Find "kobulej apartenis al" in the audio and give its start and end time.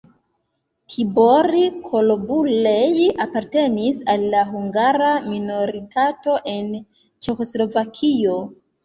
1.89-4.25